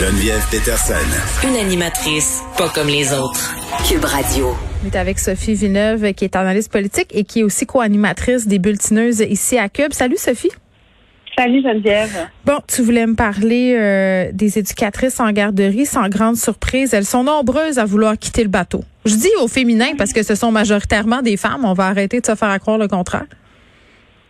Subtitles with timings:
[0.00, 1.46] Geneviève Peterson.
[1.46, 3.54] Une animatrice pas comme les autres.
[3.86, 4.46] Cube Radio.
[4.82, 8.58] On est avec Sophie Villeneuve, qui est analyste politique et qui est aussi co-animatrice des
[8.58, 9.92] Bulletineuses ici à Cube.
[9.92, 10.52] Salut Sophie.
[11.36, 12.30] Salut Geneviève.
[12.46, 15.84] Bon, tu voulais me parler euh, des éducatrices en garderie.
[15.84, 18.80] Sans grande surprise, elles sont nombreuses à vouloir quitter le bateau.
[19.04, 21.66] Je dis au féminin parce que ce sont majoritairement des femmes.
[21.66, 23.26] On va arrêter de se faire croire le contraire.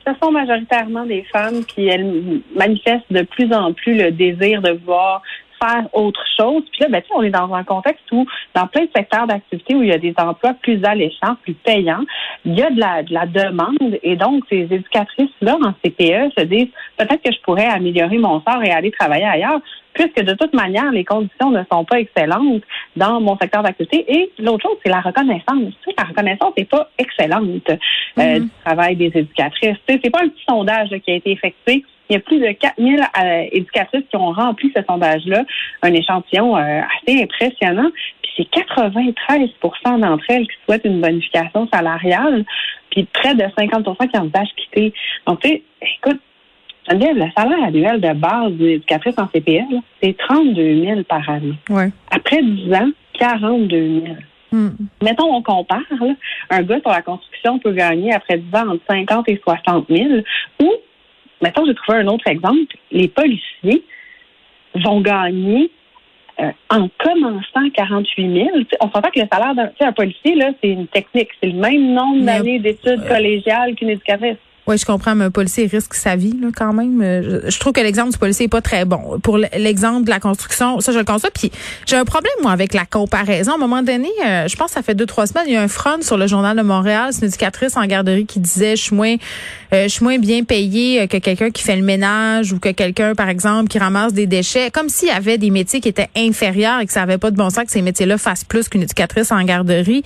[0.05, 4.73] Ce sont majoritairement des femmes qui elles manifestent de plus en plus le désir de
[4.85, 5.23] voir
[5.63, 6.63] faire autre chose.
[6.73, 9.83] Puis là, ben, on est dans un contexte où, dans plein de secteurs d'activité où
[9.83, 12.05] il y a des emplois plus alléchants, plus payants,
[12.45, 13.99] il y a de la, de la demande.
[14.03, 18.63] Et donc, ces éducatrices-là en CPE se disent peut-être que je pourrais améliorer mon sort
[18.63, 19.61] et aller travailler ailleurs
[19.93, 22.63] puisque de toute manière, les conditions ne sont pas excellentes
[22.97, 24.05] dans mon secteur d'activité.
[24.09, 25.73] Et l'autre chose, c'est la reconnaissance.
[25.83, 27.77] Tu sais, la reconnaissance n'est pas excellente euh,
[28.17, 28.41] mm-hmm.
[28.43, 29.77] du travail des éducatrices.
[29.87, 32.41] Tu sais, c'est pas un petit sondage qui a été effectué il y a plus
[32.41, 35.45] de 4000 euh, éducatrices qui ont rempli ce sondage-là,
[35.83, 37.91] un échantillon euh, assez impressionnant.
[38.23, 42.45] Puis c'est 93% d'entre elles qui souhaitent une bonification salariale,
[42.91, 44.93] puis près de 50 qui envisagent quitter.
[45.27, 46.21] Donc, tu sais, écoute,
[46.91, 51.55] le salaire annuel de base d'une éducatrice en CPL, c'est 32 000 par année.
[51.69, 51.91] Ouais.
[52.11, 54.17] Après 10 ans, 42 000.
[54.53, 54.71] Hmm.
[55.01, 55.79] Mettons, on compare,
[56.51, 60.09] un gars sur la construction peut gagner après 10 ans entre 50 et 60 000,
[60.61, 60.73] ou
[61.41, 62.77] Maintenant, j'ai trouvé un autre exemple.
[62.91, 63.83] Les policiers
[64.75, 65.71] vont gagner
[66.41, 68.49] euh, en commençant 48 000.
[68.81, 71.29] on s'entend que le salaire d'un policier, là, c'est une technique.
[71.43, 74.37] C'est le même nombre d'années d'études collégiales qu'une éducatrice.
[74.67, 77.01] Oui, je comprends, mais un policier risque sa vie là, quand même.
[77.03, 79.19] Euh, je, trouve que l'exemple du policier est pas très bon.
[79.21, 81.31] Pour l'exemple de la construction, ça, je le conçois.
[81.35, 81.51] Puis
[81.87, 83.53] j'ai un problème, moi, avec la comparaison.
[83.53, 85.57] À un moment donné, euh, je pense que ça fait deux, trois semaines, il y
[85.57, 88.77] a un front sur le Journal de Montréal, c'est une éducatrice en garderie qui disait
[88.77, 89.17] je suis moins,
[89.73, 93.15] euh, je suis moins bien payée que quelqu'un qui fait le ménage ou que quelqu'un,
[93.15, 94.71] par exemple, qui ramasse des déchets.
[94.71, 97.37] Comme s'il y avait des métiers qui étaient inférieurs et que ça avait pas de
[97.37, 100.03] bon sens que ces métiers-là fassent plus qu'une éducatrice en garderie.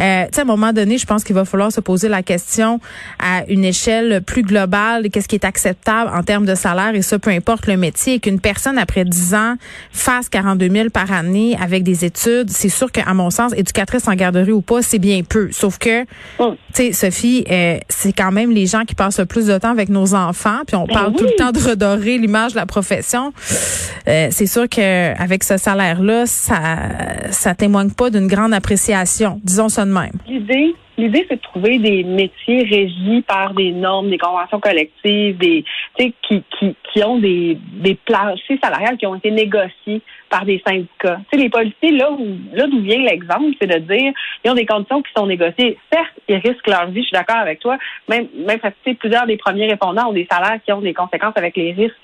[0.00, 2.22] Euh, tu sais, à un moment donné, je pense qu'il va falloir se poser la
[2.22, 2.80] question
[3.18, 7.18] à une échelle plus global, qu'est-ce qui est acceptable en termes de salaire et ça,
[7.18, 9.54] peu importe le métier, qu'une personne après 10 ans
[9.92, 14.14] fasse 42 000 par année avec des études, c'est sûr qu'à mon sens, éducatrice en
[14.14, 15.48] garderie ou pas, c'est bien peu.
[15.52, 16.04] Sauf que,
[16.38, 16.54] oh.
[16.74, 19.70] tu sais, Sophie, euh, c'est quand même les gens qui passent le plus de temps
[19.70, 22.66] avec nos enfants, puis on ben parle tout le temps de redorer l'image de la
[22.66, 23.32] profession.
[24.08, 26.58] Euh, c'est sûr qu'avec ce salaire-là, ça,
[27.30, 30.12] ça témoigne pas d'une grande appréciation, disons ça de même.
[30.28, 35.64] L'idée, L'idée, c'est de trouver des métiers régis par des normes, des conventions collectives, des
[35.98, 37.98] qui, qui, qui ont des, des
[38.62, 41.20] salariales qui ont été négociés par des syndicats.
[41.32, 44.12] Les policiers, là où là d'où vient l'exemple, c'est de dire
[44.44, 45.78] ils ont des conditions qui sont négociées.
[45.92, 47.76] Certes, ils risquent leur vie, je suis d'accord avec toi.
[48.08, 48.58] Même, même
[48.98, 51.94] plusieurs des premiers répondants ont des salaires qui ont des conséquences avec les risques.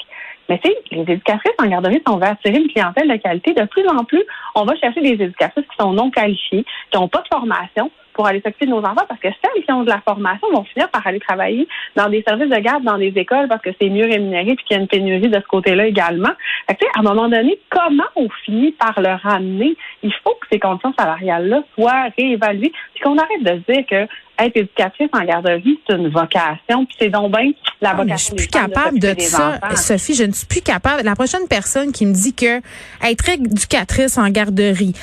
[0.49, 3.87] Mais tu les éducatrices en garderie, on veut attirer une clientèle de qualité, de plus
[3.89, 4.23] en plus,
[4.55, 8.27] on va chercher des éducatrices qui sont non qualifiées, qui n'ont pas de formation, pour
[8.27, 10.89] aller s'occuper de nos enfants parce que celles qui ont de la formation vont finir
[10.91, 14.05] par aller travailler dans des services de garde, dans des écoles parce que c'est mieux
[14.05, 16.31] rémunéré puis qu'il y a une pénurie de ce côté-là également.
[16.69, 19.77] Fait que, à un moment donné, comment on finit par le ramener?
[20.03, 24.09] Il faut que ces conditions salariales-là soient réévaluées puis qu'on arrête de se dire que
[24.39, 28.17] être éducatrice en garderie, c'est une vocation, puis c'est donc bien la ah, vocation.
[28.17, 30.15] je suis plus capable de, ça, Sophie.
[30.15, 31.03] Je ne suis plus capable.
[31.03, 32.61] La prochaine personne qui me dit que
[33.03, 34.95] être éducatrice en garderie,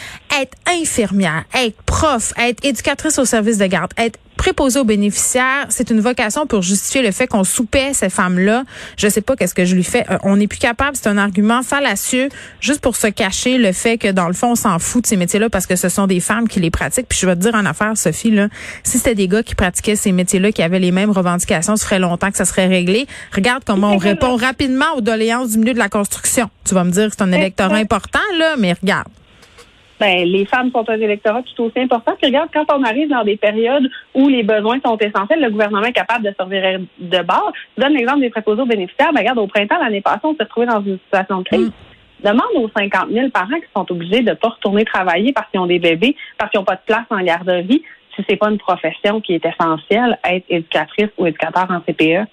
[0.41, 5.89] être infirmière, être prof, être éducatrice au service de garde, être préposé aux bénéficiaires, c'est
[5.89, 8.63] une vocation pour justifier le fait qu'on soupait ces femmes-là.
[8.95, 10.05] Je sais pas qu'est-ce que je lui fais.
[10.09, 10.95] Euh, on n'est plus capable.
[10.95, 12.29] C'est un argument fallacieux
[12.61, 15.17] juste pour se cacher le fait que dans le fond, on s'en fout de ces
[15.17, 17.09] métiers-là parce que ce sont des femmes qui les pratiquent.
[17.09, 18.47] Puis je vais te dire en affaire, Sophie, là,
[18.83, 21.99] si c'était des gars qui pratiquaient ces métiers-là, qui avaient les mêmes revendications, ça ferait
[21.99, 23.07] longtemps que ça serait réglé.
[23.35, 26.49] Regarde comment on répond rapidement aux doléances du milieu de la construction.
[26.63, 29.09] Tu vas me dire que c'est un électorat important, là, mais regarde
[29.99, 32.13] ben, les femmes sont un électorat tout aussi important.
[32.17, 35.85] Puis regarde, quand on arrive dans des périodes où les besoins sont essentiels, le gouvernement
[35.85, 37.51] est capable de servir de bord.
[37.77, 39.11] Je donne l'exemple des préposés aux bénéficiaires.
[39.13, 41.67] Ben, regarde, au printemps, l'année passée, on s'est retrouvé dans une situation de crise.
[41.67, 42.27] Mm.
[42.27, 45.67] Demande aux 50 000 parents qui sont obligés de pas retourner travailler parce qu'ils ont
[45.67, 47.81] des bébés, parce qu'ils n'ont pas de place en garderie,
[48.15, 52.27] si c'est pas une profession qui est essentielle, être éducatrice ou éducateur en CPE.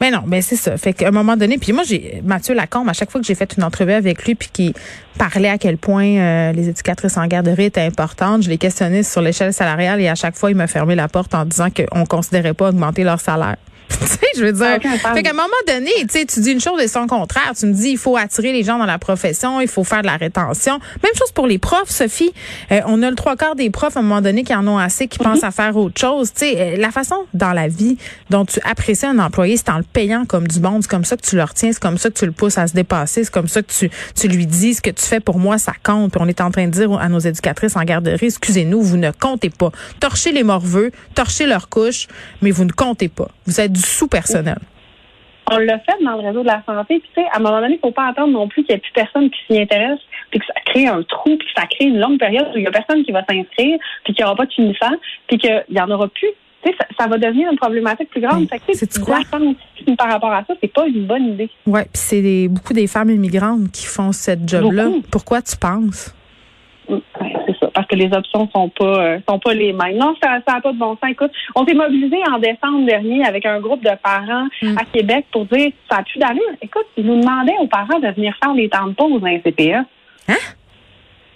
[0.00, 0.76] Mais non, mais c'est ça.
[0.76, 3.34] Fait qu'à un moment donné, puis moi, j'ai Mathieu Lacombe, à chaque fois que j'ai
[3.34, 4.74] fait une entrevue avec lui, puis qui
[5.18, 9.20] parlait à quel point euh, les éducatrices en garderie étaient importantes, je l'ai questionné sur
[9.20, 12.54] l'échelle salariale et à chaque fois, il m'a fermé la porte en disant qu'on considérait
[12.54, 13.56] pas augmenter leur salaire.
[14.00, 14.78] tu sais, je veux dire.
[14.80, 17.52] Fait qu'à un moment donné, tu sais, tu dis une chose et son contraire.
[17.58, 20.06] Tu me dis, il faut attirer les gens dans la profession, il faut faire de
[20.06, 20.78] la rétention.
[21.02, 22.32] Même chose pour les profs, Sophie.
[22.70, 24.78] Euh, on a le trois quarts des profs à un moment donné qui en ont
[24.78, 26.32] assez, qui pensent à faire autre chose.
[26.32, 27.96] Tu sais, euh, la façon dans la vie
[28.30, 30.82] dont tu apprécies un employé, c'est en le payant comme du monde.
[30.82, 32.66] C'est comme ça que tu le retiens, c'est comme ça que tu le pousses à
[32.66, 35.38] se dépasser, c'est comme ça que tu, tu lui dis ce que tu fais pour
[35.38, 36.12] moi, ça compte.
[36.12, 39.10] Puis on est en train de dire à nos éducatrices en garderie, excusez-nous, vous ne
[39.10, 39.72] comptez pas.
[40.00, 42.06] Torchez les morveux, torchez leurs couches,
[42.42, 43.28] mais vous ne comptez pas.
[43.46, 44.58] Vous êtes du sous-personnel.
[45.50, 46.98] On l'a fait dans le réseau de la santé.
[46.98, 48.74] Puis, tu sais, à un moment donné, il ne faut pas attendre non plus qu'il
[48.74, 51.60] n'y ait plus personne qui s'y intéresse, puis que ça crée un trou, puis que
[51.60, 54.22] ça crée une longue période où il n'y a personne qui va s'inscrire, puis qu'il
[54.22, 54.92] n'y aura pas de finissant,
[55.26, 56.28] puis qu'il n'y en aura plus.
[56.62, 58.46] Tu sais, ça, va devenir une problématique plus grande.
[58.72, 59.20] C'est quoi?
[59.96, 61.48] par rapport à ça, c'est pas une bonne idée.
[61.66, 64.88] Oui, puis c'est beaucoup des femmes immigrantes qui font cette job-là.
[65.10, 66.14] Pourquoi tu penses?
[67.78, 69.98] Parce que les options sont pas euh, sont pas les mêmes.
[69.98, 71.10] Non, ça n'a pas de bon sens.
[71.10, 74.76] Écoute, on s'est mobilisé en décembre dernier avec un groupe de parents mm.
[74.76, 76.42] à Québec pour dire ça a plus d'allure.
[76.60, 79.40] Écoute, ils nous demandaient aux parents de venir faire des temps de pause dans les
[79.42, 79.84] CPA.
[80.26, 80.34] Hein?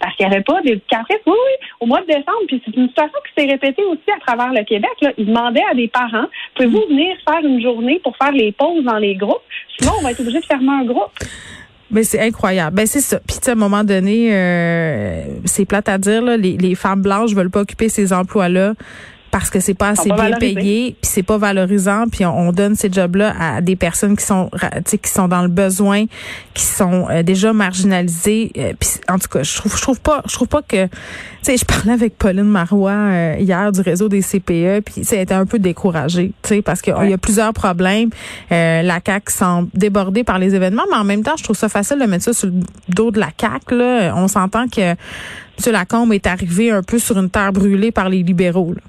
[0.01, 1.19] Parce qu'il n'y avait pas d'éducatrice.
[1.25, 2.43] Oui, oui, au mois de décembre.
[2.49, 4.91] Puis c'est une situation qui s'est répétée aussi à travers le Québec.
[4.99, 5.11] Là.
[5.17, 8.97] Ils demandaient à des parents, pouvez-vous venir faire une journée pour faire les pauses dans
[8.97, 9.43] les groupes?
[9.79, 11.13] Sinon, on va être obligé de fermer un groupe.
[11.93, 12.75] Ben c'est incroyable.
[12.75, 13.19] Ben c'est ça.
[13.25, 17.33] Puis à un moment donné, euh, c'est plate à dire là, les, les femmes blanches
[17.33, 18.73] veulent pas occuper ces emplois-là
[19.33, 22.93] parce que c'est pas assez bien payé, puis c'est pas valorisant, puis on, donne ces
[22.93, 24.51] jobs-là à des personnes qui sont
[24.85, 26.05] qui sont dans le besoin,
[26.53, 28.51] qui sont euh, déjà marginalisées.
[28.55, 30.91] Euh, puis en tout cas, je trouve je trouve pas je trouve pas que tu
[31.41, 35.21] sais, je parlais avec Pauline Marois euh, hier du réseau des CPE, puis ça a
[35.21, 38.11] été un peu découragé, tu sais, parce qu'il y a plusieurs problèmes.
[38.51, 41.97] la CAC semble débordée par les événements, mais en même temps, je trouve ça facile
[41.97, 43.71] de mettre ça sur le dos de la CAC.
[43.71, 44.95] Là, on s'entend que M.
[45.71, 48.73] Lacombe est arrivé un peu sur une terre brûlée par les libéraux.
[48.73, 48.81] Là.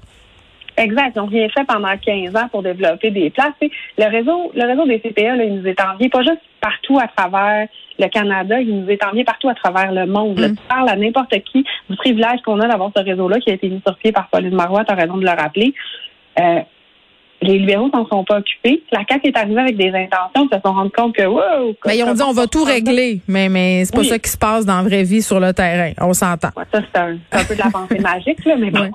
[0.77, 1.13] Exact.
[1.15, 3.53] Ils n'ont rien fait pendant 15 ans pour développer des places.
[3.61, 7.07] le réseau, le réseau des CPA, là, il nous est envié pas juste partout à
[7.07, 7.67] travers
[7.97, 10.39] le Canada, il nous est envié partout à travers le monde.
[10.39, 10.55] Mm.
[10.55, 13.69] tu parles à n'importe qui du privilège qu'on a d'avoir ce réseau-là qui a été
[13.69, 15.73] mis sur pied par Pauline Marois, tu as raison de le rappeler.
[16.39, 16.59] Euh,
[17.41, 18.81] les libéraux s'en sont pas occupés.
[18.91, 21.97] La CAQ est arrivée avec des intentions, ils se sont rendus compte que wow, Mais
[21.97, 24.65] ils ont dit on va tout régler, mais mais c'est pas ça qui se passe
[24.65, 25.91] dans la vraie vie sur le terrain.
[25.99, 26.49] On s'entend.
[26.55, 28.89] ça c'est un, un, peu de la pensée magique là, mais bon.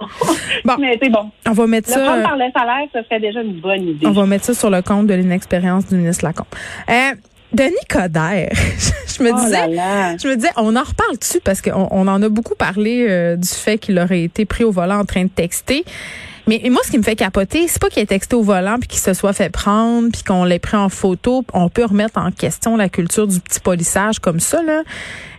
[0.64, 0.74] bon.
[0.78, 1.30] mais c'est bon.
[1.46, 2.00] On va mettre le ça.
[2.04, 4.06] Prendre par le salaire, ce serait déjà une bonne idée.
[4.06, 6.46] On va mettre ça sur le compte de l'inexpérience du ministre Lacombe.
[6.88, 7.14] Euh,
[7.52, 8.50] Denis Coderre,
[9.18, 12.22] je me oh disais, je me disais, on en reparle dessus parce qu'on on en
[12.22, 15.30] a beaucoup parlé euh, du fait qu'il aurait été pris au volant en train de
[15.30, 15.84] texter.
[16.50, 18.88] Mais moi, ce qui me fait capoter, c'est pas qu'il ait texté au volant puis
[18.88, 21.44] qu'il se soit fait prendre puis qu'on l'ait pris en photo.
[21.54, 24.82] On peut remettre en question la culture du petit polissage comme ça, là.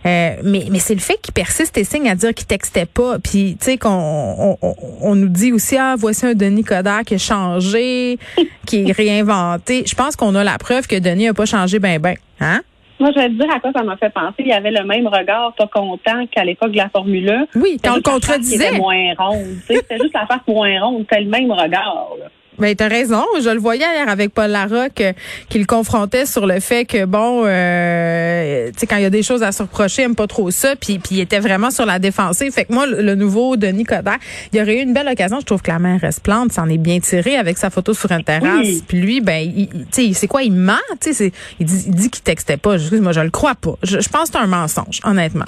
[0.06, 3.18] Euh, mais mais c'est le fait qu'il persiste et signe à dire qu'il textait pas.
[3.18, 4.56] Puis, tu sais, qu'on
[5.02, 8.18] on, nous dit aussi, ah, voici un Denis Coderre qui a changé,
[8.66, 9.84] qui est réinventé.
[9.86, 12.16] Je pense qu'on a la preuve que Denis a pas changé ben ben.
[12.40, 12.62] Hein?
[13.02, 14.36] Moi, je vais te dire à quoi ça m'a fait penser.
[14.38, 17.46] Il y avait le même regard pas content qu'à l'époque de la Formule 1.
[17.56, 18.58] Oui, quand le contredisait.
[18.58, 19.56] C'était moins ronde.
[19.66, 21.00] C'était juste la face moins ronde.
[21.00, 22.10] C'était le même regard.
[22.20, 22.26] Là.
[22.58, 23.24] Ben, t'as raison.
[23.42, 25.12] Je le voyais hier avec Paul Larocque euh,
[25.48, 29.10] qui le confrontait sur le fait que, bon, euh, tu sais, quand il y a
[29.10, 31.70] des choses à se reprocher, il aime pas trop ça, puis, puis il était vraiment
[31.70, 32.52] sur la défensive.
[32.52, 34.18] Fait que moi, le, nouveau Denis Coderre,
[34.52, 35.40] il y aurait eu une belle occasion.
[35.40, 38.12] Je trouve que la main reste plante, s'en est bien tiré avec sa photo sur
[38.12, 38.82] un terrasse.
[38.86, 42.10] Puis lui, ben, tu sais, c'est quoi, il ment, tu sais, il dit, il dit
[42.10, 42.76] qu'il textait pas.
[42.76, 43.76] Je, moi, je le crois pas.
[43.82, 45.46] Je, je pense que c'est un mensonge, honnêtement.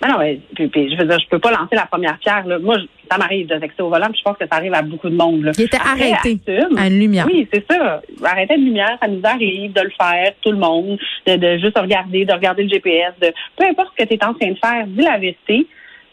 [0.00, 2.46] Ben non, mais, puis, je veux dire, je peux pas lancer la première pierre.
[2.46, 2.58] Là.
[2.58, 2.76] Moi,
[3.10, 5.16] ça m'arrive de texter au volant, puis je pense que ça arrive à beaucoup de
[5.16, 5.42] monde.
[5.42, 5.52] Là.
[5.56, 6.38] Il était arrêté
[6.76, 7.26] à une lumière.
[7.26, 8.02] Oui, c'est ça.
[8.24, 11.78] Arrêter une lumière, ça nous arrive de le faire, tout le monde, de, de juste
[11.78, 14.58] regarder, de regarder le GPS, de peu importe ce que tu es en train de
[14.58, 15.66] faire, dis la vérité.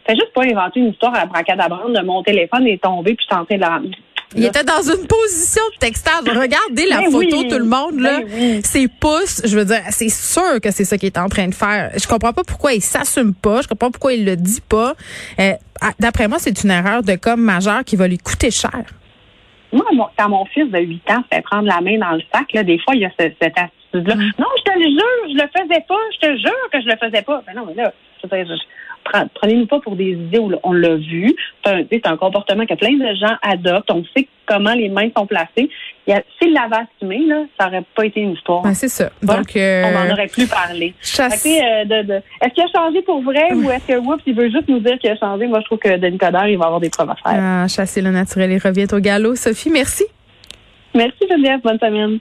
[0.06, 3.26] Fais juste pas inventer une histoire à la bracadabrande de mon téléphone est tombé puis
[3.30, 3.82] je suis en train de la
[4.36, 6.24] il était dans une position de textage.
[6.26, 8.22] Regardez la ben photo, tout le monde, là.
[8.22, 11.48] Ben Ses pouces, je veux dire, c'est sûr que c'est ça qu'il est en train
[11.48, 11.92] de faire.
[11.96, 13.62] Je comprends pas pourquoi il s'assume pas.
[13.62, 14.94] Je comprends pas pourquoi il le dit pas.
[15.40, 15.54] Euh,
[16.00, 18.84] D'après moi, c'est une erreur de com majeure qui va lui coûter cher.
[19.72, 19.86] Moi,
[20.18, 22.80] quand mon fils de 8 ans fait prendre la main dans le sac, là, des
[22.80, 24.16] fois, il y a cette, attitude-là.
[24.16, 24.32] Mm.
[24.38, 26.00] Non, je te le jure, je le faisais pas.
[26.14, 27.44] Je te jure que je le faisais pas.
[27.46, 27.92] Ben non, mais là,
[28.24, 28.54] je, je,
[29.34, 31.36] prenez-nous pas pour des idées où on l'a vu.
[31.66, 33.92] C'est un, comportement que plein de gens adoptent.
[33.92, 35.70] On sait comment les mains sont placées.
[36.08, 38.62] Si l'avait assumé, là, ça n'aurait pas été une histoire.
[38.62, 39.10] Ben, c'est ça.
[39.22, 40.94] Donc, euh, on n'en aurait plus parlé.
[41.20, 44.80] Euh, est-ce qu'il a changé pour vrai ou est-ce que Whoops, il veut juste nous
[44.80, 45.48] dire qu'il a changé?
[45.48, 47.42] Moi, je trouve que Denis Coderre, il va avoir des preuves à faire.
[47.42, 49.36] Ah, chasser le naturel et revient au galop.
[49.36, 50.06] Sophie, merci.
[50.94, 51.62] Merci Geneviève.
[51.62, 52.20] Bonne semaine.